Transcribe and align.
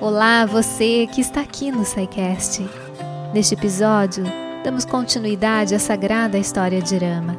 Olá, 0.00 0.46
você 0.46 1.06
que 1.12 1.20
está 1.20 1.42
aqui 1.42 1.70
no 1.70 1.84
SciCast. 1.84 2.66
Neste 3.34 3.52
episódio, 3.52 4.24
damos 4.64 4.86
continuidade 4.86 5.74
à 5.74 5.78
sagrada 5.78 6.38
história 6.38 6.80
de 6.80 6.96
Rama. 6.96 7.38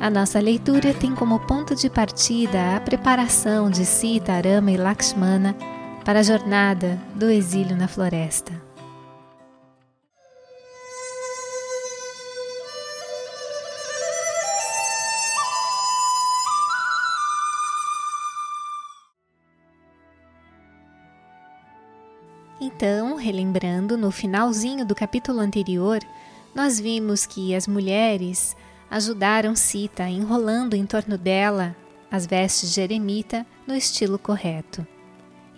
A 0.00 0.08
nossa 0.08 0.40
leitura 0.40 0.94
tem 0.94 1.14
como 1.14 1.40
ponto 1.40 1.74
de 1.74 1.90
partida 1.90 2.74
a 2.74 2.80
preparação 2.80 3.68
de 3.68 3.84
Sita, 3.84 4.32
Rama 4.40 4.70
e 4.70 4.78
Lakshmana 4.78 5.54
para 6.06 6.20
a 6.20 6.22
jornada 6.22 6.98
do 7.14 7.28
exílio 7.28 7.76
na 7.76 7.86
floresta. 7.86 8.63
Então, 22.66 23.16
relembrando, 23.16 23.94
no 23.94 24.10
finalzinho 24.10 24.86
do 24.86 24.94
capítulo 24.94 25.38
anterior, 25.38 26.00
nós 26.54 26.80
vimos 26.80 27.26
que 27.26 27.54
as 27.54 27.68
mulheres 27.68 28.56
ajudaram 28.90 29.54
Sita 29.54 30.08
enrolando 30.08 30.72
em 30.72 30.86
torno 30.86 31.18
dela 31.18 31.76
as 32.10 32.24
vestes 32.24 32.72
de 32.72 32.80
eremita 32.80 33.46
no 33.66 33.76
estilo 33.76 34.18
correto. 34.18 34.86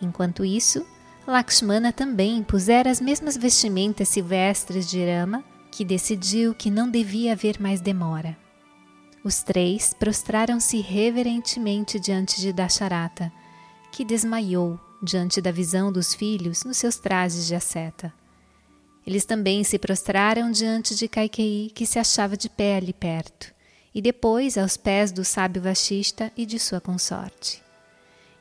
Enquanto 0.02 0.44
isso, 0.44 0.84
Lakshmana 1.28 1.92
também 1.92 2.42
pusera 2.42 2.90
as 2.90 3.00
mesmas 3.00 3.36
vestimentas 3.36 4.08
silvestres 4.08 4.90
de 4.90 4.98
Rama, 5.04 5.44
que 5.70 5.84
decidiu 5.84 6.56
que 6.56 6.72
não 6.72 6.90
devia 6.90 7.34
haver 7.34 7.60
mais 7.60 7.80
demora. 7.80 8.36
Os 9.22 9.44
três 9.44 9.94
prostraram-se 9.94 10.80
reverentemente 10.80 12.00
diante 12.00 12.40
de 12.40 12.52
Dasharata, 12.52 13.32
que 13.92 14.04
desmaiou 14.04 14.80
diante 15.02 15.40
da 15.40 15.50
visão 15.50 15.92
dos 15.92 16.14
filhos 16.14 16.64
nos 16.64 16.76
seus 16.76 16.96
trajes 16.96 17.46
de 17.46 17.54
asceta. 17.54 18.12
Eles 19.06 19.24
também 19.24 19.62
se 19.62 19.78
prostraram 19.78 20.50
diante 20.50 20.94
de 20.96 21.06
Kaikei, 21.06 21.70
que 21.74 21.86
se 21.86 21.98
achava 21.98 22.36
de 22.36 22.50
pé 22.50 22.76
ali 22.76 22.92
perto, 22.92 23.54
e 23.94 24.02
depois 24.02 24.58
aos 24.58 24.76
pés 24.76 25.12
do 25.12 25.24
sábio 25.24 25.62
Vashista 25.62 26.32
e 26.36 26.44
de 26.44 26.58
sua 26.58 26.80
consorte. 26.80 27.62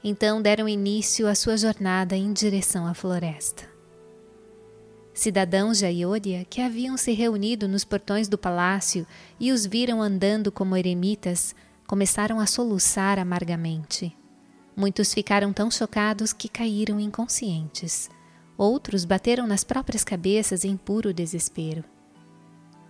Então 0.04 0.42
deram 0.42 0.68
início 0.68 1.28
à 1.28 1.36
sua 1.36 1.56
jornada 1.56 2.16
em 2.16 2.34
direção 2.34 2.88
à 2.88 2.94
floresta. 2.94 3.64
Cidadãos 5.14 5.78
de 5.78 5.86
Ayodhya 5.86 6.46
que 6.46 6.60
haviam 6.62 6.98
se 6.98 7.14
reunido 7.14 7.68
nos 7.68 7.86
portões 7.86 8.28
do 8.28 8.38
palácio 8.38 9.08
e 9.40 9.52
os 9.52 9.66
viram 9.66 10.02
andando 10.02 10.52
como 10.52 10.76
eremitas, 10.76 11.56
começaram 11.88 12.40
a 12.40 12.46
soluçar 12.46 13.18
amargamente. 13.18 14.16
Muitos 14.76 15.14
ficaram 15.14 15.54
tão 15.54 15.72
chocados 15.72 16.34
que 16.34 16.50
caíram 16.50 17.00
inconscientes. 17.00 18.10
Outros 18.58 19.06
bateram 19.06 19.48
nas 19.48 19.64
próprias 19.64 20.04
cabeças 20.04 20.66
em 20.66 20.76
puro 20.76 21.14
desespero. 21.14 21.84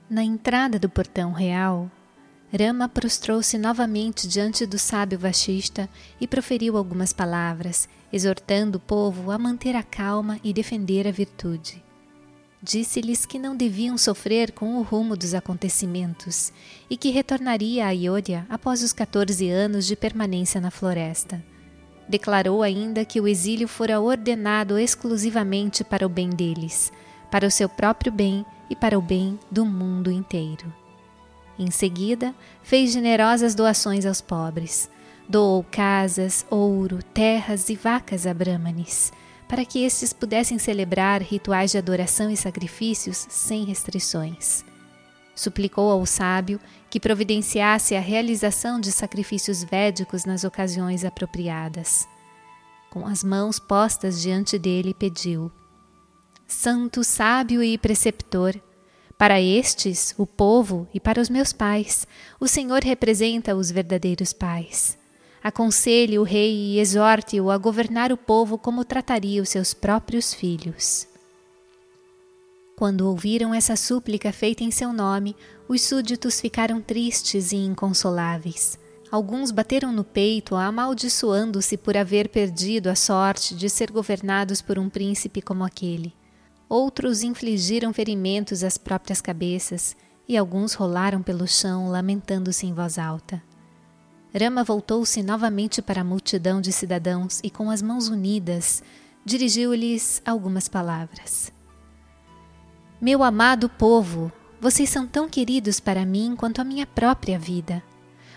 Na 0.10 0.24
entrada 0.24 0.80
do 0.80 0.90
portão 0.90 1.32
real, 1.32 1.90
Rama 2.58 2.88
prostrou-se 2.88 3.58
novamente 3.58 4.28
diante 4.28 4.66
do 4.66 4.80
sábio 4.80 5.20
Vashista 5.20 5.90
e 6.22 6.28
proferiu 6.28 6.78
algumas 6.78 7.12
palavras, 7.12 7.90
exortando 8.14 8.78
o 8.78 8.82
povo 8.82 9.32
a 9.32 9.38
manter 9.38 9.76
a 9.76 9.84
calma 9.84 10.40
e 10.44 10.54
defender 10.54 11.08
a 11.08 11.12
virtude. 11.12 11.84
Disse-lhes 12.62 13.26
que 13.26 13.38
não 13.38 13.56
deviam 13.56 13.98
sofrer 13.98 14.52
com 14.52 14.78
o 14.78 14.82
rumo 14.82 15.16
dos 15.16 15.34
acontecimentos 15.34 16.52
e 16.90 16.98
que 16.98 17.12
retornaria 17.12 17.86
a 17.86 17.90
Ayodhya 17.90 18.46
após 18.50 18.82
os 18.82 18.94
14 18.94 19.50
anos 19.50 19.86
de 19.86 19.96
permanência 19.96 20.60
na 20.62 20.72
floresta. 20.72 21.44
Declarou 22.08 22.62
ainda 22.62 23.04
que 23.04 23.20
o 23.20 23.28
exílio 23.28 23.68
fora 23.68 24.00
ordenado 24.00 24.78
exclusivamente 24.78 25.84
para 25.84 26.06
o 26.06 26.10
bem 26.10 26.30
deles, 26.30 26.92
para 27.32 27.48
o 27.48 27.52
seu 27.52 27.68
próprio 27.68 28.12
bem 28.12 28.46
e 28.70 28.76
para 28.76 28.98
o 28.98 29.02
bem 29.02 29.40
do 29.50 29.66
mundo 29.66 30.12
inteiro. 30.12 30.72
Em 31.58 31.72
seguida, 31.72 32.36
fez 32.62 32.92
generosas 32.92 33.56
doações 33.56 34.06
aos 34.06 34.22
pobres. 34.22 34.90
Doou 35.28 35.66
casas, 35.72 36.46
ouro, 36.50 37.02
terras 37.02 37.70
e 37.70 37.76
vacas 37.76 38.28
a 38.28 38.34
Brahmanes, 38.34 39.12
para 39.48 39.66
que 39.66 39.84
estes 39.84 40.14
pudessem 40.14 40.60
celebrar 40.60 41.22
rituais 41.22 41.72
de 41.72 41.78
adoração 41.78 42.30
e 42.30 42.38
sacrifícios 42.38 43.26
sem 43.30 43.66
restrições 43.66 44.64
suplicou 45.36 45.92
ao 45.92 46.06
sábio 46.06 46.60
que 46.90 47.00
providenciasse 47.00 47.96
a 47.96 48.00
realização 48.00 48.80
de 48.80 48.92
sacrifícios 48.92 49.64
védicos 49.64 50.24
nas 50.24 50.44
ocasiões 50.44 51.04
apropriadas. 51.04 52.08
Com 52.90 53.06
as 53.06 53.24
mãos 53.24 53.60
postas 53.60 54.22
diante 54.22 54.58
dele, 54.58 54.94
pediu: 54.94 55.52
Santo 56.48 57.04
sábio 57.04 57.62
e 57.62 57.78
preceptor, 57.78 58.56
para 59.18 59.42
estes, 59.42 60.14
o 60.18 60.26
povo, 60.26 60.88
e 60.94 61.00
para 61.00 61.22
os 61.22 61.30
meus 61.30 61.54
pais, 61.54 62.06
o 62.40 62.48
Senhor 62.48 62.84
representa 62.84 63.56
os 63.56 63.72
verdadeiros 63.72 64.34
pais. 64.34 64.98
Aconselhe 65.44 66.18
o 66.18 66.24
rei 66.24 66.54
e 66.54 66.80
exorte-o 66.80 67.50
a 67.50 67.58
governar 67.58 68.12
o 68.12 68.18
povo 68.18 68.58
como 68.58 68.84
trataria 68.84 69.42
os 69.42 69.50
seus 69.50 69.74
próprios 69.74 70.34
filhos. 70.34 71.08
Quando 72.76 73.08
ouviram 73.08 73.54
essa 73.54 73.78
súplica 73.78 74.34
feita 74.34 74.62
em 74.62 74.70
seu 74.70 74.92
nome, 74.92 75.34
os 75.66 75.82
súditos 75.82 76.42
ficaram 76.42 76.82
tristes 76.82 77.54
e 77.54 77.56
inconsoláveis. 77.56 78.78
Alguns 79.10 79.50
bateram 79.50 79.94
no 79.94 80.04
peito, 80.04 80.56
amaldiçoando-se 80.58 81.78
por 81.78 81.96
haver 81.96 82.28
perdido 82.28 82.90
a 82.90 82.96
sorte 82.96 83.56
de 83.56 83.70
ser 83.70 83.92
governados 83.92 84.62
por 84.62 84.78
um 84.78 84.90
príncipe 84.90 85.42
como 85.42 85.64
aquele. 85.64 86.14
Outros 86.68 87.24
infligiram 87.24 87.94
ferimentos 87.94 88.62
às 88.62 88.78
próprias 88.78 89.22
cabeças, 89.22 89.96
e 90.28 90.36
alguns 90.36 90.74
rolaram 90.74 91.22
pelo 91.22 91.48
chão, 91.48 91.88
lamentando-se 91.88 92.66
em 92.66 92.74
voz 92.74 92.98
alta. 92.98 93.42
Rama 94.38 94.66
voltou-se 94.66 95.24
novamente 95.24 95.82
para 95.82 96.02
a 96.02 96.04
multidão 96.04 96.60
de 96.60 96.74
cidadãos 96.74 97.40
e, 97.42 97.50
com 97.50 97.70
as 97.70 97.82
mãos 97.82 98.10
unidas, 98.10 98.84
dirigiu-lhes 99.24 100.22
algumas 100.26 100.68
palavras. 100.68 101.55
Meu 103.02 103.24
amado 103.24 103.68
povo, 103.68 104.32
vocês 104.60 104.90
são 104.90 105.06
tão 105.06 105.28
queridos 105.28 105.82
para 105.82 106.06
mim 106.06 106.34
quanto 106.34 106.62
a 106.62 106.64
minha 106.64 106.88
própria 106.88 107.38
vida. 107.38 107.84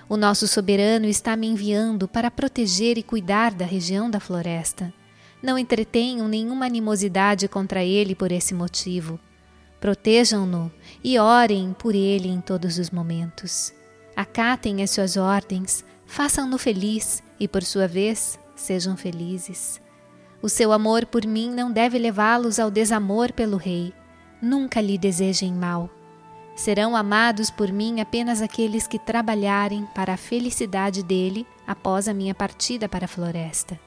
O 0.09 0.17
nosso 0.17 0.49
soberano 0.49 1.07
está 1.07 1.37
me 1.37 1.47
enviando 1.47 2.09
para 2.09 2.29
proteger 2.29 2.99
e 2.99 3.03
cuidar 3.05 3.55
da 3.55 3.65
região 3.65 4.11
da 4.11 4.19
floresta. 4.19 4.93
Não 5.41 5.57
entretenham 5.57 6.27
nenhuma 6.27 6.67
animosidade 6.67 7.47
contra 7.47 7.85
ele 7.85 8.17
por 8.17 8.33
esse 8.33 8.53
motivo. 8.53 9.21
Protejam-no 9.79 10.73
e 11.05 11.21
orem 11.21 11.73
por 11.79 11.95
ele 11.95 12.29
em 12.29 12.41
todos 12.41 12.79
os 12.79 12.91
momentos. 12.91 13.73
Acatem 14.17 14.83
as 14.83 14.91
suas 14.91 15.17
ordens, 15.17 15.85
façam-no 16.05 16.59
feliz 16.59 17.23
e, 17.39 17.47
por 17.47 17.63
sua 17.63 17.87
vez, 17.87 18.41
sejam 18.57 18.97
felizes. 18.97 19.81
O 20.43 20.49
seu 20.49 20.73
amor 20.73 21.07
por 21.07 21.25
mim 21.25 21.49
não 21.49 21.71
deve 21.71 21.97
levá-los 21.97 22.59
ao 22.59 22.73
desamor 22.73 23.33
pelo 23.33 23.57
rei 23.57 23.95
nunca 24.41 24.81
lhe 24.81 24.97
desejem 24.97 25.53
mal. 25.53 25.91
Serão 26.55 26.97
amados 26.97 27.51
por 27.51 27.71
mim 27.71 28.01
apenas 28.01 28.43
aqueles 28.43 28.87
que 28.87 28.99
trabalharem 28.99 29.87
para 29.95 30.15
a 30.15 30.17
felicidade 30.17 31.03
dele 31.03 31.47
após 31.67 32.09
a 32.09 32.15
minha 32.15 32.35
partida 32.35 32.89
para 32.89 33.05
a 33.05 33.09
floresta. 33.09 33.79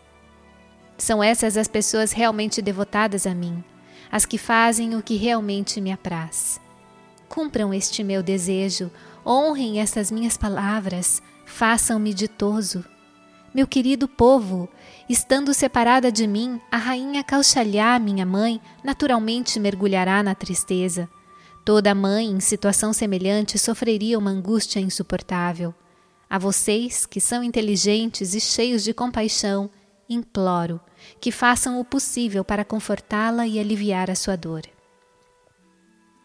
São 0.98 1.22
essas 1.22 1.58
as 1.58 1.68
pessoas 1.68 2.12
realmente 2.12 2.62
devotadas 2.62 3.26
a 3.26 3.34
mim, 3.34 3.64
as 4.12 4.26
que 4.26 4.38
fazem 4.38 4.96
o 4.96 5.02
que 5.02 5.16
realmente 5.16 5.82
me 5.82 5.92
apraz. 5.92 6.62
Cumpram 7.28 7.74
este 7.74 8.04
meu 8.04 8.22
desejo, 8.22 8.92
honrem 9.26 9.80
estas 9.80 10.12
minhas 10.12 10.38
palavras, 10.38 11.22
façam-me 11.46 12.14
ditoso. 12.14 12.86
Meu 13.54 13.68
querido 13.68 14.08
povo, 14.08 14.70
estando 15.10 15.54
separada 15.54 16.10
de 16.10 16.26
mim, 16.26 16.60
a 16.72 16.78
rainha 16.78 17.22
Cauchalhá, 17.22 18.00
minha 18.00 18.26
mãe, 18.26 18.62
naturalmente 18.82 19.60
mergulhará 19.60 20.24
na 20.24 20.34
tristeza. 20.34 21.10
Toda 21.66 21.94
mãe 21.94 22.28
em 22.28 22.40
situação 22.40 22.94
semelhante 22.94 23.60
sofreria 23.60 24.18
uma 24.18 24.32
angústia 24.32 24.80
insuportável. 24.80 25.76
A 26.30 26.40
vocês, 26.40 27.06
que 27.06 27.20
são 27.20 27.44
inteligentes 27.44 28.34
e 28.34 28.40
cheios 28.40 28.86
de 28.86 28.94
compaixão, 28.94 29.70
imploro 30.10 30.80
que 31.20 31.30
façam 31.30 31.78
o 31.78 31.84
possível 31.84 32.46
para 32.46 32.64
confortá-la 32.64 33.46
e 33.46 33.60
aliviar 33.60 34.10
a 34.10 34.16
sua 34.16 34.38
dor. 34.38 34.62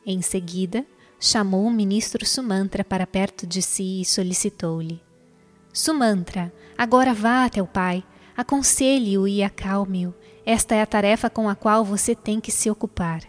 Em 0.07 0.23
seguida, 0.23 0.87
chamou 1.19 1.67
o 1.67 1.73
ministro 1.73 2.25
Sumantra 2.25 2.85
para 2.85 3.05
perto 3.05 3.49
de 3.49 3.61
si 3.61 4.01
e 4.01 4.05
solicitou-lhe: 4.05 5.03
Sumantra, 5.73 6.53
agora 6.77 7.15
vá 7.15 7.45
até 7.45 7.63
o 7.63 7.67
pai, 7.67 8.05
aconselhe-o 8.37 9.27
e 9.27 9.43
acalme-o. 9.43 10.15
Esta 10.45 10.75
é 10.75 10.83
a 10.83 10.87
tarefa 10.87 11.29
com 11.29 11.49
a 11.49 11.55
qual 11.55 11.85
você 11.85 12.15
tem 12.15 12.41
que 12.41 12.53
se 12.53 12.71
ocupar. 12.71 13.23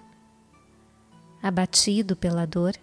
Abatido 1.42 2.16
pela 2.16 2.46
dor, 2.46 2.74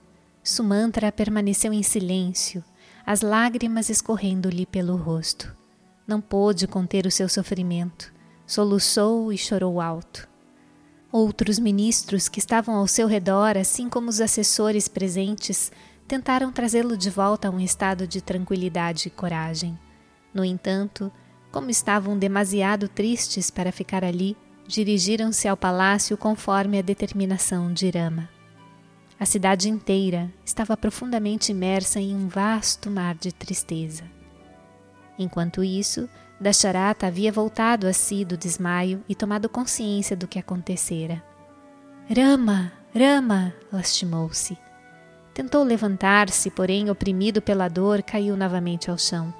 Sumantra 0.43 1.11
permaneceu 1.11 1.72
em 1.72 1.82
silêncio, 1.82 2.62
as 3.06 3.20
lágrimas 3.20 3.88
escorrendo-lhe 3.88 4.66
pelo 4.66 4.96
rosto. 4.96 5.55
Não 6.06 6.20
pôde 6.20 6.66
conter 6.66 7.06
o 7.06 7.11
seu 7.11 7.28
sofrimento. 7.28 8.12
Soluçou 8.46 9.32
e 9.32 9.38
chorou 9.38 9.81
alto. 9.81 10.28
Outros 11.11 11.58
ministros 11.58 12.28
que 12.28 12.38
estavam 12.38 12.75
ao 12.75 12.87
seu 12.87 13.06
redor, 13.06 13.56
assim 13.56 13.88
como 13.88 14.11
os 14.11 14.20
assessores 14.20 14.87
presentes, 14.88 15.72
tentaram 16.06 16.52
trazê-lo 16.52 16.96
de 16.96 17.08
volta 17.08 17.49
a 17.49 17.50
um 17.50 17.61
estado 17.61 18.06
de 18.06 18.20
tranquilidade 18.20 19.08
e 19.08 19.11
coragem. 19.11 19.78
No 20.34 20.44
entanto, 20.44 21.10
como 21.52 21.70
estavam 21.70 22.19
demasiado 22.19 22.88
tristes 22.88 23.48
para 23.48 23.70
ficar 23.70 24.04
ali, 24.04 24.36
dirigiram-se 24.66 25.46
ao 25.46 25.56
palácio 25.56 26.16
conforme 26.19 26.78
a 26.78 26.82
determinação 26.82 27.72
de 27.72 27.86
Irama. 27.86 28.28
A 29.19 29.25
cidade 29.25 29.69
inteira 29.69 30.32
estava 30.44 30.76
profundamente 30.76 31.52
imersa 31.52 32.00
em 32.00 32.14
um 32.14 32.26
vasto 32.26 32.90
mar 32.90 33.14
de 33.14 33.32
tristeza. 33.32 34.02
Enquanto 35.16 35.62
isso, 35.62 36.08
Dasharata 36.40 37.06
havia 37.06 37.30
voltado 37.30 37.87
a 37.87 37.92
si 37.92 38.25
do 38.25 38.37
desmaio 38.37 39.04
e 39.08 39.14
tomado 39.14 39.48
consciência 39.48 40.16
do 40.16 40.26
que 40.26 40.38
acontecera. 40.38 41.22
Rama, 42.14 42.72
Rama! 42.92 43.54
lastimou-se. 43.72 44.58
Tentou 45.32 45.62
levantar-se, 45.62 46.50
porém, 46.50 46.90
oprimido 46.90 47.40
pela 47.40 47.69
dor, 47.69 48.02
caiu 48.02 48.37
novamente 48.37 48.90
ao 48.90 48.98
chão. 48.98 49.32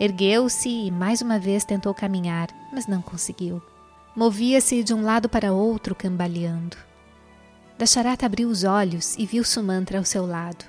Ergueu-se 0.00 0.68
e 0.68 0.90
mais 0.90 1.20
uma 1.20 1.38
vez 1.38 1.64
tentou 1.64 1.92
caminhar, 1.92 2.48
mas 2.72 2.86
não 2.86 3.02
conseguiu. 3.02 3.60
Movia-se 4.14 4.82
de 4.82 4.94
um 4.94 5.02
lado 5.02 5.28
para 5.28 5.52
outro, 5.52 5.94
cambaleando. 5.94 6.76
Dasharata 7.76 8.26
abriu 8.26 8.48
os 8.48 8.64
olhos 8.64 9.16
e 9.16 9.26
viu 9.26 9.44
Sumantra 9.44 9.98
ao 9.98 10.04
seu 10.04 10.26
lado. 10.26 10.64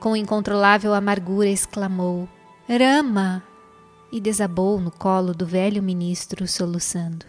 Com 0.00 0.16
incontrolável 0.16 0.94
amargura 0.94 1.48
exclamou: 1.48 2.28
Rama! 2.68 3.42
e 4.12 4.20
desabou 4.20 4.78
no 4.78 4.90
colo 4.90 5.32
do 5.32 5.46
velho 5.46 5.82
ministro, 5.82 6.46
soluçando. 6.46 7.24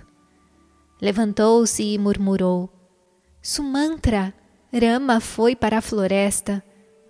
Levantou-se 1.01 1.81
e 1.81 1.97
murmurou: 1.97 2.69
Sumantra, 3.41 4.33
Rama 4.73 5.21
foi 5.21 5.55
para 5.55 5.77
a 5.77 5.81
floresta, 5.81 6.63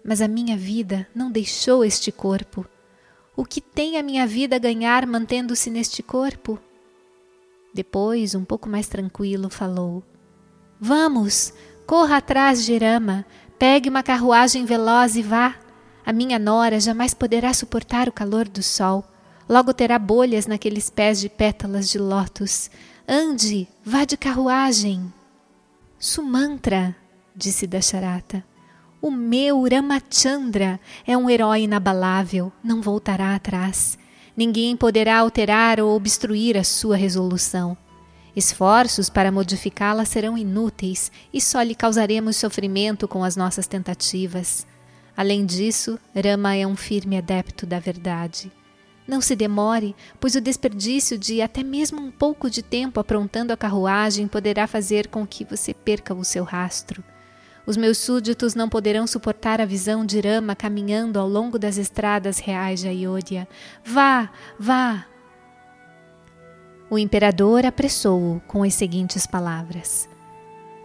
mas 0.05 0.21
a 0.21 0.27
minha 0.27 0.55
vida 0.55 1.07
não 1.15 1.31
deixou 1.31 1.83
este 1.83 2.11
corpo. 2.11 2.65
O 3.35 3.43
que 3.43 3.59
tem 3.59 3.97
a 3.97 4.03
minha 4.03 4.27
vida 4.27 4.57
a 4.57 4.59
ganhar 4.59 5.07
mantendo-se 5.07 5.69
neste 5.69 6.03
corpo? 6.03 6.59
Depois, 7.73 8.35
um 8.35 8.45
pouco 8.45 8.69
mais 8.69 8.87
tranquilo, 8.87 9.49
falou: 9.49 10.03
Vamos, 10.79 11.51
corra 11.87 12.17
atrás 12.17 12.63
de 12.63 12.77
Rama, 12.77 13.25
pegue 13.57 13.89
uma 13.89 14.03
carruagem 14.03 14.65
veloz 14.65 15.15
e 15.15 15.23
vá. 15.23 15.55
A 16.05 16.13
minha 16.13 16.37
nora 16.37 16.79
jamais 16.79 17.13
poderá 17.13 17.53
suportar 17.53 18.07
o 18.07 18.11
calor 18.11 18.47
do 18.47 18.61
sol. 18.61 19.03
Logo 19.49 19.73
terá 19.73 19.97
bolhas 19.97 20.45
naqueles 20.45 20.89
pés 20.89 21.19
de 21.19 21.27
pétalas 21.27 21.89
de 21.89 21.97
lótus. 21.97 22.69
Ande, 23.07 23.67
vá 23.83 24.05
de 24.05 24.15
carruagem. 24.15 25.11
Sumantra, 25.97 26.95
disse 27.35 27.65
Dasharata, 27.65 28.45
o 29.03 29.11
meu 29.11 29.67
Ramachandra 29.69 30.79
é 31.05 31.17
um 31.17 31.29
herói 31.29 31.63
inabalável, 31.63 32.53
não 32.63 32.81
voltará 32.81 33.35
atrás. 33.35 33.97
Ninguém 34.35 34.77
poderá 34.77 35.17
alterar 35.17 35.81
ou 35.81 35.93
obstruir 35.93 36.57
a 36.57 36.63
sua 36.63 36.95
resolução. 36.95 37.75
Esforços 38.33 39.09
para 39.09 39.29
modificá-la 39.29 40.05
serão 40.05 40.37
inúteis 40.37 41.11
e 41.33 41.41
só 41.41 41.61
lhe 41.61 41.75
causaremos 41.75 42.37
sofrimento 42.37 43.05
com 43.05 43.25
as 43.25 43.35
nossas 43.35 43.67
tentativas. 43.67 44.65
Além 45.17 45.45
disso, 45.45 45.99
Rama 46.15 46.55
é 46.55 46.65
um 46.65 46.77
firme 46.77 47.17
adepto 47.17 47.65
da 47.65 47.79
verdade. 47.79 48.49
Não 49.05 49.19
se 49.19 49.35
demore, 49.35 49.93
pois 50.17 50.33
o 50.35 50.39
desperdício 50.39 51.17
de 51.17 51.41
até 51.41 51.61
mesmo 51.61 52.01
um 52.01 52.09
pouco 52.09 52.49
de 52.49 52.63
tempo 52.63 53.01
aprontando 53.01 53.51
a 53.51 53.57
carruagem 53.57 54.29
poderá 54.29 54.65
fazer 54.65 55.09
com 55.09 55.27
que 55.27 55.43
você 55.43 55.73
perca 55.73 56.13
o 56.13 56.23
seu 56.23 56.45
rastro. 56.45 57.03
Os 57.65 57.77
meus 57.77 57.97
súditos 57.97 58.55
não 58.55 58.67
poderão 58.67 59.07
suportar 59.07 59.61
a 59.61 59.65
visão 59.65 60.05
de 60.05 60.19
Rama 60.19 60.55
caminhando 60.55 61.19
ao 61.19 61.27
longo 61.27 61.57
das 61.57 61.77
estradas 61.77 62.39
reais 62.39 62.81
de 62.81 62.87
Ayodhya. 62.87 63.47
Vá, 63.85 64.29
vá! 64.59 65.05
O 66.89 66.99
imperador 66.99 67.65
apressou-o 67.65 68.41
com 68.47 68.63
as 68.63 68.73
seguintes 68.73 69.25
palavras: 69.25 70.09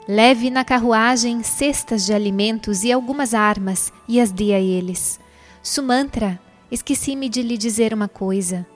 Leve 0.06 0.50
na 0.50 0.64
carruagem 0.64 1.42
cestas 1.42 2.06
de 2.06 2.14
alimentos 2.14 2.84
e 2.84 2.92
algumas 2.92 3.34
armas 3.34 3.92
e 4.08 4.20
as 4.20 4.30
dê 4.30 4.54
a 4.54 4.60
eles. 4.60 5.19
Sumantra, 5.62 6.40
Esqueci-me 6.70 7.30
de 7.30 7.40
lhe 7.42 7.56
dizer 7.56 7.94
uma 7.94 8.08
coisa. 8.08 8.66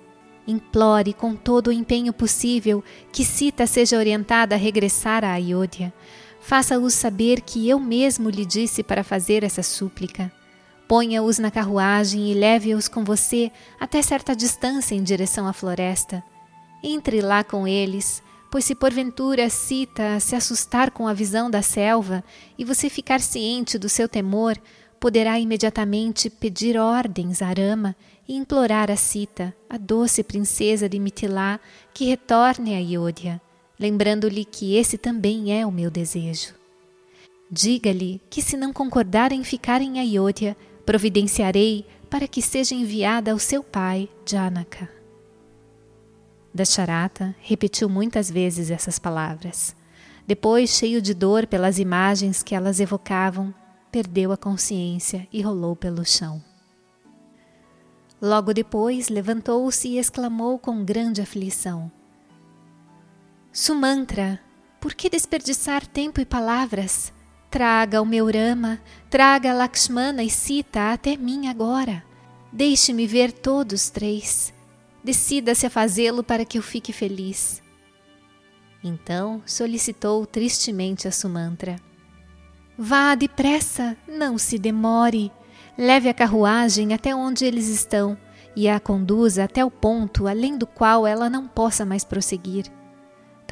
Implore 0.48 1.12
com 1.12 1.36
todo 1.36 1.68
o 1.68 1.72
empenho 1.72 2.12
possível 2.12 2.82
que 3.12 3.22
Sita 3.22 3.66
seja 3.66 3.98
orientada 3.98 4.54
a 4.54 4.58
regressar 4.58 5.24
a 5.24 5.32
Ayodhya. 5.32 5.92
Faça-os 6.42 6.92
saber 6.92 7.40
que 7.40 7.68
eu 7.68 7.78
mesmo 7.78 8.28
lhe 8.28 8.44
disse 8.44 8.82
para 8.82 9.04
fazer 9.04 9.44
essa 9.44 9.62
súplica. 9.62 10.30
Ponha-os 10.88 11.38
na 11.38 11.50
carruagem 11.50 12.30
e 12.30 12.34
leve-os 12.34 12.88
com 12.88 13.04
você 13.04 13.50
até 13.80 14.02
certa 14.02 14.34
distância 14.34 14.94
em 14.94 15.02
direção 15.02 15.46
à 15.46 15.52
floresta. 15.52 16.22
Entre 16.82 17.22
lá 17.22 17.44
com 17.44 17.66
eles, 17.66 18.22
pois 18.50 18.64
se 18.64 18.74
porventura 18.74 19.48
Sita 19.48 20.18
se 20.20 20.34
assustar 20.34 20.90
com 20.90 21.06
a 21.06 21.14
visão 21.14 21.48
da 21.48 21.62
selva 21.62 22.22
e 22.58 22.64
você 22.64 22.90
ficar 22.90 23.20
ciente 23.20 23.78
do 23.78 23.88
seu 23.88 24.08
temor, 24.08 24.58
poderá 25.00 25.38
imediatamente 25.38 26.28
pedir 26.28 26.76
ordens 26.76 27.40
a 27.40 27.46
Rama 27.46 27.96
e 28.28 28.36
implorar 28.36 28.90
a 28.90 28.96
Sita, 28.96 29.54
a 29.70 29.78
doce 29.78 30.22
princesa 30.22 30.88
de 30.88 30.98
Mitilá, 30.98 31.58
que 31.94 32.04
retorne 32.04 32.74
a 32.74 32.78
Iodhya, 32.78 33.40
lembrando-lhe 33.82 34.44
que 34.44 34.76
esse 34.76 34.96
também 34.96 35.52
é 35.52 35.66
o 35.66 35.72
meu 35.72 35.90
desejo. 35.90 36.54
Diga-lhe 37.50 38.20
que 38.30 38.40
se 38.40 38.56
não 38.56 38.72
concordar 38.72 39.32
em 39.32 39.42
ficar 39.42 39.82
em 39.82 39.98
Ayodhya, 39.98 40.56
providenciarei 40.86 41.84
para 42.08 42.28
que 42.28 42.40
seja 42.40 42.76
enviada 42.76 43.32
ao 43.32 43.40
seu 43.40 43.60
pai, 43.60 44.08
Janaka. 44.24 44.88
Dasharata 46.54 47.34
repetiu 47.40 47.88
muitas 47.88 48.30
vezes 48.30 48.70
essas 48.70 49.00
palavras. 49.00 49.74
Depois, 50.28 50.70
cheio 50.70 51.02
de 51.02 51.12
dor 51.12 51.48
pelas 51.48 51.80
imagens 51.80 52.40
que 52.40 52.54
elas 52.54 52.78
evocavam, 52.78 53.52
perdeu 53.90 54.30
a 54.30 54.36
consciência 54.36 55.26
e 55.32 55.42
rolou 55.42 55.74
pelo 55.74 56.04
chão. 56.04 56.40
Logo 58.20 58.54
depois 58.54 59.08
levantou-se 59.08 59.88
e 59.88 59.98
exclamou 59.98 60.56
com 60.56 60.84
grande 60.84 61.20
aflição: 61.20 61.90
Sumantra, 63.52 64.40
por 64.80 64.94
que 64.94 65.10
desperdiçar 65.10 65.86
tempo 65.86 66.22
e 66.22 66.24
palavras? 66.24 67.12
Traga 67.50 68.00
o 68.00 68.06
meu 68.06 68.24
Rama, 68.24 68.80
traga 69.10 69.52
Lakshmana 69.52 70.22
e 70.22 70.30
Sita 70.30 70.90
até 70.90 71.18
mim 71.18 71.48
agora. 71.48 72.02
Deixe-me 72.50 73.06
ver 73.06 73.30
todos 73.30 73.90
três. 73.90 74.54
Decida-se 75.04 75.66
a 75.66 75.70
fazê-lo 75.70 76.24
para 76.24 76.46
que 76.46 76.56
eu 76.56 76.62
fique 76.62 76.94
feliz. 76.94 77.62
Então 78.82 79.42
solicitou 79.44 80.24
tristemente 80.24 81.06
a 81.06 81.12
Sumantra. 81.12 81.76
Vá 82.78 83.14
depressa, 83.14 83.98
não 84.08 84.38
se 84.38 84.58
demore. 84.58 85.30
Leve 85.76 86.08
a 86.08 86.14
carruagem 86.14 86.94
até 86.94 87.14
onde 87.14 87.44
eles 87.44 87.68
estão 87.68 88.16
e 88.56 88.66
a 88.66 88.80
conduza 88.80 89.44
até 89.44 89.62
o 89.62 89.70
ponto 89.70 90.26
além 90.26 90.56
do 90.56 90.66
qual 90.66 91.06
ela 91.06 91.28
não 91.28 91.46
possa 91.46 91.84
mais 91.84 92.02
prosseguir. 92.02 92.64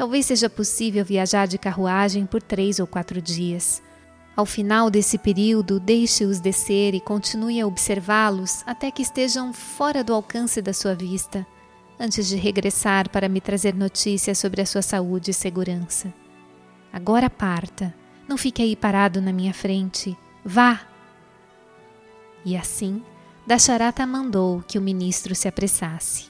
Talvez 0.00 0.25
seja 0.25 0.49
possível 0.49 1.04
viajar 1.04 1.47
de 1.47 1.59
carruagem 1.59 2.25
por 2.25 2.40
três 2.40 2.78
ou 2.78 2.87
quatro 2.87 3.21
dias. 3.21 3.83
Ao 4.35 4.47
final 4.47 4.88
desse 4.88 5.19
período, 5.19 5.78
deixe-os 5.78 6.40
descer 6.40 6.95
e 6.95 7.00
continue 7.00 7.61
a 7.61 7.66
observá-los 7.66 8.62
até 8.66 8.90
que 8.90 9.02
estejam 9.02 9.52
fora 9.52 10.02
do 10.02 10.14
alcance 10.14 10.62
da 10.62 10.73
sua 10.73 10.95
vista, 10.95 11.47
antes 11.99 12.28
de 12.28 12.37
regressar 12.37 13.11
para 13.11 13.28
me 13.28 13.42
trazer 13.42 13.75
notícias 13.75 14.38
sobre 14.38 14.62
a 14.62 14.66
sua 14.66 14.80
saúde 14.80 15.33
e 15.33 15.35
segurança. 15.35 16.11
Agora 16.90 17.28
parta 17.28 17.95
não 18.26 18.38
fique 18.38 18.62
aí 18.62 18.75
parado 18.75 19.21
na 19.21 19.35
minha 19.35 19.52
frente. 19.52 20.16
Vá! 20.42 20.80
E 22.42 22.57
assim, 22.57 23.02
Dasharata 23.47 24.07
mandou 24.07 24.64
que 24.66 24.78
o 24.78 24.83
ministro 24.83 25.35
se 25.35 25.47
apressasse. 25.47 26.30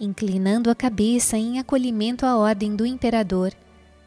Inclinando 0.00 0.70
a 0.70 0.74
cabeça 0.74 1.36
em 1.36 1.60
acolhimento 1.60 2.26
à 2.26 2.36
ordem 2.36 2.74
do 2.74 2.84
imperador, 2.84 3.52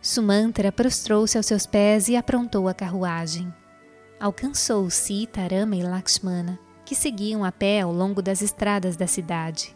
Sumantra 0.01 0.71
prostrou-se 0.71 1.37
aos 1.37 1.45
seus 1.45 1.65
pés 1.65 2.07
e 2.09 2.15
aprontou 2.15 2.67
a 2.67 2.73
carruagem. 2.73 3.51
Alcançou 4.19 4.89
Sita, 4.89 5.41
Rama 5.41 5.75
e 5.75 5.83
Lakshmana, 5.83 6.59
que 6.85 6.93
seguiam 6.93 7.43
a 7.43 7.51
pé 7.51 7.81
ao 7.81 7.91
longo 7.91 8.21
das 8.21 8.41
estradas 8.41 8.97
da 8.97 9.07
cidade. 9.07 9.75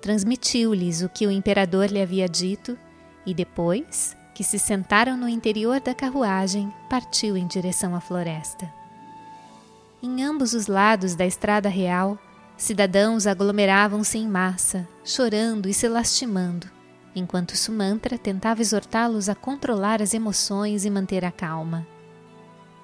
Transmitiu-lhes 0.00 1.02
o 1.02 1.08
que 1.08 1.26
o 1.26 1.30
imperador 1.30 1.86
lhe 1.86 2.00
havia 2.00 2.28
dito 2.28 2.78
e 3.26 3.34
depois 3.34 4.16
que 4.34 4.44
se 4.44 4.58
sentaram 4.58 5.16
no 5.16 5.28
interior 5.28 5.80
da 5.80 5.92
carruagem, 5.92 6.72
partiu 6.88 7.36
em 7.36 7.44
direção 7.44 7.94
à 7.96 8.00
floresta. 8.00 8.72
Em 10.00 10.22
ambos 10.22 10.54
os 10.54 10.68
lados 10.68 11.16
da 11.16 11.26
estrada 11.26 11.68
real, 11.68 12.16
cidadãos 12.58 13.26
aglomeravam-se 13.26 14.18
em 14.18 14.28
massa, 14.28 14.86
chorando 15.04 15.68
e 15.68 15.72
se 15.72 15.88
lastimando, 15.88 16.66
enquanto 17.14 17.56
Sumantra 17.56 18.18
tentava 18.18 18.60
exortá-los 18.60 19.28
a 19.28 19.34
controlar 19.34 20.02
as 20.02 20.12
emoções 20.12 20.84
e 20.84 20.90
manter 20.90 21.24
a 21.24 21.30
calma. 21.30 21.86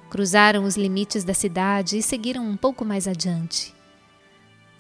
Cruzaram 0.09 0.63
os 0.63 0.77
limites 0.77 1.25
da 1.25 1.35
cidade 1.35 1.99
e 1.99 2.03
seguiram 2.03 2.47
um 2.47 2.57
pouco 2.57 2.85
mais 2.85 3.09
adiante. 3.09 3.75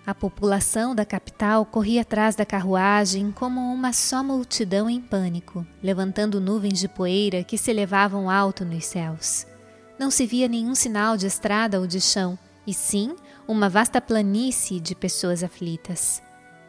A 0.07 0.15
população 0.15 0.95
da 0.95 1.05
capital 1.05 1.65
corria 1.67 2.03
atrás 2.03 2.37
da 2.37 2.45
carruagem 2.45 3.33
como 3.33 3.61
uma 3.61 3.93
só 3.93 4.23
multidão 4.23 4.89
em 4.89 5.01
pânico, 5.01 5.67
levantando 5.83 6.41
nuvens 6.41 6.79
de 6.79 6.87
poeira 6.87 7.43
que 7.43 7.59
se 7.59 7.71
elevavam 7.71 8.31
alto 8.31 8.65
nos 8.65 8.85
céus. 8.85 9.47
Não 9.99 10.11
se 10.11 10.27
via 10.27 10.47
nenhum 10.47 10.75
sinal 10.75 11.17
de 11.17 11.27
estrada 11.27 11.81
ou 11.81 11.87
de 11.87 12.01
chão, 12.01 12.39
e 12.67 12.73
sim 12.73 13.17
uma 13.47 13.69
vasta 13.69 14.01
planície 14.01 14.81
de 14.81 14.95
pessoas 14.95 15.43
aflitas. 15.43 16.23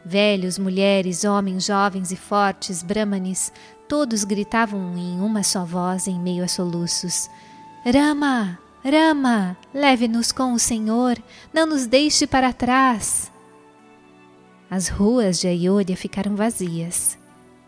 Velhos, 0.04 0.58
mulheres, 0.58 1.24
homens, 1.24 1.64
jovens 1.64 2.12
e 2.12 2.16
fortes, 2.16 2.82
brahmanes, 2.82 3.52
todos 3.88 4.24
gritavam 4.24 4.96
em 4.96 5.20
uma 5.20 5.42
só 5.42 5.64
voz 5.64 6.06
em 6.06 6.18
meio 6.18 6.44
a 6.44 6.48
soluços: 6.48 7.28
Rama! 7.84 8.58
Rama! 8.84 9.56
Leve-nos 9.74 10.30
com 10.30 10.52
o 10.52 10.58
Senhor! 10.58 11.16
Não 11.52 11.66
nos 11.66 11.86
deixe 11.86 12.26
para 12.26 12.52
trás! 12.52 13.32
As 14.70 14.88
ruas 14.88 15.40
de 15.40 15.48
Ayodhya 15.48 15.96
ficaram 15.96 16.36
vazias. 16.36 17.18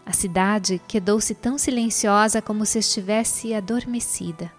A 0.05 0.13
cidade 0.13 0.81
quedou-se 0.89 1.35
tão 1.35 1.59
silenciosa 1.59 2.41
como 2.41 2.65
se 2.65 2.79
estivesse 2.79 3.53
adormecida. 3.53 4.51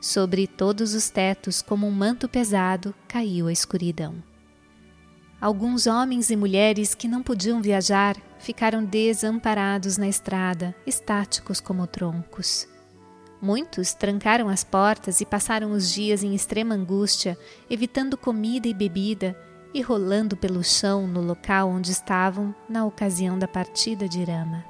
Sobre 0.00 0.46
todos 0.46 0.94
os 0.94 1.08
tetos, 1.10 1.62
como 1.62 1.86
um 1.86 1.90
manto 1.90 2.28
pesado, 2.28 2.94
caiu 3.08 3.46
a 3.46 3.52
escuridão. 3.52 4.14
Alguns 5.40 5.86
homens 5.86 6.30
e 6.30 6.36
mulheres 6.36 6.94
que 6.94 7.08
não 7.08 7.22
podiam 7.22 7.60
viajar 7.60 8.16
ficaram 8.38 8.84
desamparados 8.84 9.98
na 9.98 10.08
estrada, 10.08 10.74
estáticos 10.86 11.60
como 11.60 11.86
troncos. 11.86 12.66
Muitos 13.40 13.92
trancaram 13.92 14.48
as 14.48 14.64
portas 14.64 15.20
e 15.20 15.26
passaram 15.26 15.72
os 15.72 15.92
dias 15.92 16.22
em 16.22 16.34
extrema 16.34 16.74
angústia, 16.74 17.38
evitando 17.68 18.16
comida 18.16 18.66
e 18.66 18.74
bebida 18.74 19.36
e 19.74 19.82
rolando 19.82 20.36
pelo 20.36 20.64
chão 20.64 21.06
no 21.06 21.20
local 21.20 21.68
onde 21.68 21.92
estavam 21.92 22.54
na 22.66 22.86
ocasião 22.86 23.38
da 23.38 23.46
partida 23.46 24.08
de 24.08 24.24
Rama. 24.24 24.64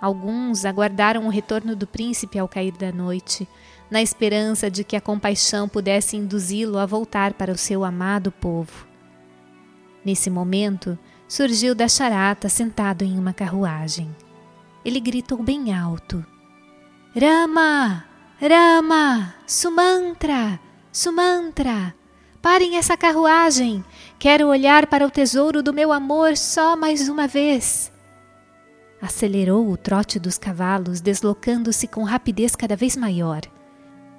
Alguns 0.00 0.64
aguardaram 0.64 1.26
o 1.26 1.30
retorno 1.30 1.74
do 1.74 1.86
príncipe 1.86 2.38
ao 2.38 2.48
cair 2.48 2.72
da 2.72 2.92
noite, 2.92 3.46
na 3.90 4.00
esperança 4.00 4.70
de 4.70 4.84
que 4.84 4.96
a 4.96 5.00
compaixão 5.00 5.68
pudesse 5.68 6.16
induzi-lo 6.16 6.78
a 6.78 6.86
voltar 6.86 7.34
para 7.34 7.52
o 7.52 7.58
seu 7.58 7.84
amado 7.84 8.30
povo. 8.30 8.86
Nesse 10.04 10.30
momento, 10.30 10.98
surgiu 11.28 11.74
Dasharata 11.74 12.48
sentado 12.48 13.02
em 13.02 13.18
uma 13.18 13.32
carruagem. 13.32 14.14
Ele 14.84 15.00
gritou 15.00 15.42
bem 15.42 15.74
alto: 15.74 16.24
Rama! 17.14 18.04
Rama! 18.40 19.34
Sumantra! 19.46 20.58
Sumantra! 20.92 21.94
Parem 22.40 22.78
essa 22.78 22.96
carruagem! 22.96 23.84
Quero 24.18 24.46
olhar 24.48 24.86
para 24.86 25.06
o 25.06 25.10
tesouro 25.10 25.62
do 25.62 25.72
meu 25.74 25.92
amor 25.92 26.36
só 26.36 26.76
mais 26.76 27.08
uma 27.08 27.26
vez. 27.26 27.92
Acelerou 29.02 29.70
o 29.70 29.76
trote 29.76 30.18
dos 30.18 30.38
cavalos, 30.38 31.00
deslocando-se 31.00 31.86
com 31.86 32.02
rapidez 32.04 32.54
cada 32.54 32.76
vez 32.76 32.96
maior. 32.96 33.40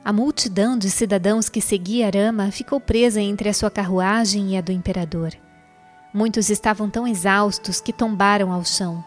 A 0.04 0.12
multidão 0.12 0.80
de 0.80 0.90
cidadãos 0.90 1.48
que 1.48 1.62
seguia 1.62 2.10
Rama 2.10 2.50
ficou 2.50 2.80
presa 2.80 3.22
entre 3.22 3.48
a 3.48 3.54
sua 3.54 3.70
carruagem 3.70 4.54
e 4.54 4.58
a 4.58 4.62
do 4.62 4.72
imperador. 4.72 5.32
Muitos 6.12 6.50
estavam 6.50 6.90
tão 6.90 7.08
exaustos 7.08 7.80
que 7.80 7.94
tombaram 7.94 8.52
ao 8.52 8.66
chão. 8.66 9.06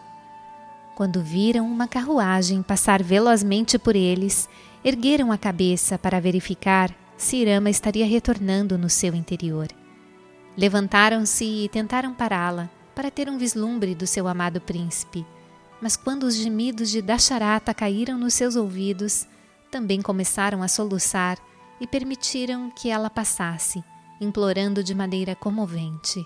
Quando 0.95 1.21
viram 1.21 1.67
uma 1.67 1.85
carruagem 1.85 2.63
passar 2.63 3.03
velozmente 3.03 3.77
por 3.77 3.93
eles, 3.93 4.47
ergueram 4.85 5.33
a 5.33 5.37
cabeça 5.37 5.97
para 5.97 6.21
verificar 6.21 6.89
se 7.17 7.35
Irama 7.37 7.69
estaria 7.69 8.05
retornando 8.05 8.77
no 8.77 8.89
seu 8.89 9.13
interior. 9.13 9.67
Levantaram-se 10.57 11.43
e 11.43 11.67
tentaram 11.67 12.13
pará-la 12.13 12.69
para 12.95 13.11
ter 13.11 13.29
um 13.29 13.37
vislumbre 13.37 13.93
do 13.93 14.07
seu 14.07 14.29
amado 14.29 14.61
príncipe, 14.61 15.25
mas 15.81 15.97
quando 15.97 16.23
os 16.23 16.35
gemidos 16.35 16.89
de 16.89 17.01
Dasharata 17.01 17.73
caíram 17.73 18.17
nos 18.17 18.33
seus 18.33 18.55
ouvidos, 18.55 19.27
também 19.75 20.01
começaram 20.01 20.63
a 20.63 20.69
soluçar 20.69 21.37
e 21.81 21.85
permitiram 21.85 22.71
que 22.71 22.89
ela 22.89 23.09
passasse, 23.09 23.83
implorando 24.21 24.81
de 24.81 24.95
maneira 24.95 25.35
comovente. 25.35 26.25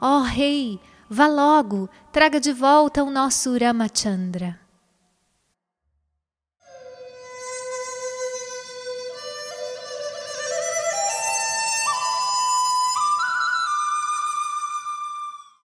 Ó 0.00 0.20
oh, 0.20 0.22
rei, 0.22 0.80
vá 1.06 1.26
logo, 1.26 1.86
traga 2.10 2.40
de 2.40 2.50
volta 2.50 3.04
o 3.04 3.10
nosso 3.10 3.58
Ramachandra. 3.58 4.58